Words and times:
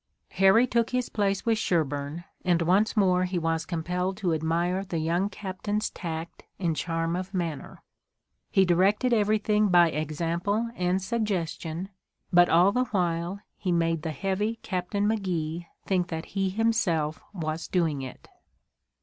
Harry 0.31 0.65
took 0.65 0.89
his 0.89 1.09
place 1.09 1.45
with 1.45 1.59
Sherburne, 1.59 2.23
and 2.43 2.63
once 2.63 2.97
more 2.97 3.25
he 3.25 3.37
was 3.37 3.67
compelled 3.67 4.17
to 4.17 4.33
admire 4.33 4.83
the 4.83 4.97
young 4.97 5.29
captain's 5.29 5.91
tact 5.91 6.41
and 6.57 6.75
charm 6.75 7.15
of 7.15 7.35
manner. 7.35 7.83
He 8.49 8.65
directed 8.65 9.13
everything 9.13 9.67
by 9.67 9.91
example 9.91 10.71
and 10.75 10.99
suggestion, 11.03 11.89
but 12.33 12.49
all 12.49 12.71
the 12.71 12.85
while 12.85 13.41
he 13.55 13.71
made 13.71 14.01
the 14.01 14.09
heavy 14.09 14.55
Captain 14.63 15.05
McGee 15.07 15.67
think 15.85 16.07
that 16.07 16.25
he 16.33 16.49
himself 16.49 17.21
was 17.31 17.67
doing 17.67 18.01
it. 18.01 18.27